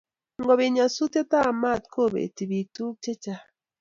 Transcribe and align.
ngobit 0.41 0.71
nyasutet 0.75 1.31
ab 1.39 1.47
maat 1.61 1.83
kobet 1.93 2.35
pik 2.49 2.67
tukuk 2.75 2.97
che 3.03 3.13
chang 3.23 3.43